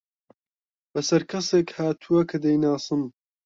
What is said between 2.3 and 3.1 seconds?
دەیناسم.